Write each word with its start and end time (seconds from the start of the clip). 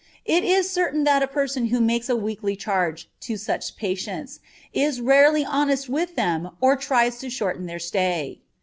It 0.25 0.43
is 0.43 0.67
certain 0.67 1.03
that 1.03 1.19
the 1.19 1.27
person 1.27 1.67
who 1.67 1.79
makes 1.79 2.09
a 2.09 2.15
weekly 2.15 2.55
charge 2.55 3.07
to 3.19 3.37
such 3.37 3.75
patients 3.77 4.39
is 4.73 4.99
rarely 4.99 5.45
honest 5.45 5.89
with 5.89 6.15
them 6.15 6.49
or 6.59 6.75
tries 6.75 7.19
to 7.19 7.29
shorten 7.29 7.67
their 7.67 7.77
stay. 7.77 8.39